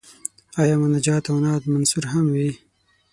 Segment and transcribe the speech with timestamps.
[0.61, 2.51] آیا مناجات او نعت منثور هم وي.